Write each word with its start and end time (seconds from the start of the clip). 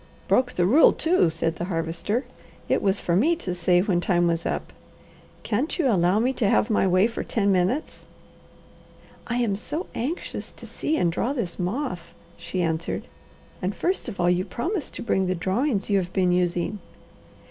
"Broke 0.27 0.53
the 0.53 0.65
rule, 0.65 0.93
too!" 0.93 1.29
said 1.29 1.57
the 1.57 1.65
Harvester. 1.65 2.25
"It 2.67 2.81
was, 2.81 2.99
for 2.99 3.15
me 3.15 3.35
to 3.35 3.53
say 3.53 3.81
when 3.81 4.01
time 4.01 4.25
was 4.25 4.47
up. 4.47 4.73
Can't 5.43 5.77
you 5.77 5.87
allow 5.87 6.17
me 6.17 6.33
to 6.41 6.49
have 6.49 6.71
my 6.71 6.87
way 6.87 7.05
for 7.05 7.23
ten 7.23 7.51
minutes?" 7.51 8.07
"I 9.27 9.35
am 9.35 9.55
so 9.55 9.85
anxious 9.93 10.51
to 10.53 10.65
see 10.65 10.97
and 10.97 11.11
draw 11.11 11.33
this 11.33 11.59
moth," 11.59 12.15
she 12.35 12.63
answered. 12.63 13.05
"And 13.61 13.75
first 13.75 14.09
of 14.09 14.19
all 14.19 14.27
you 14.31 14.43
promised 14.43 14.95
to 14.95 15.03
bring 15.03 15.27
the 15.27 15.35
drawings 15.35 15.87
you 15.91 15.99
have 15.99 16.11
been 16.13 16.31
using." 16.31 16.79